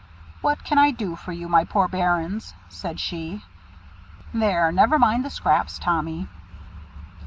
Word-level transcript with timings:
"What 0.41 0.63
can 0.63 0.79
I 0.79 0.89
do 0.89 1.15
for 1.15 1.31
you, 1.31 1.47
my 1.47 1.63
poor 1.63 1.87
bairns?" 1.87 2.55
said 2.69 2.99
she. 2.99 3.43
"There, 4.33 4.71
never 4.71 4.97
mind 4.97 5.23
the 5.23 5.29
scraps, 5.29 5.77
Tommy." 5.77 6.27